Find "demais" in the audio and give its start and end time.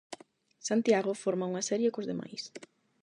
2.11-2.43